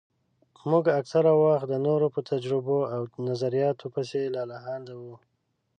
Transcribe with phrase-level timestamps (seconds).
[0.69, 5.15] موږ اکثره وخت د نورو په تجربو او نظرياتو پسې لالهانده وو.